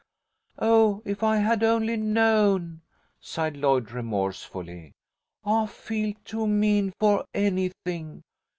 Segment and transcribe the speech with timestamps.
[0.57, 2.81] "Oh, if I had only known!"
[3.19, 4.93] sighed Lloyd, remorsefully.
[5.45, 8.23] "I feel too mean for anything!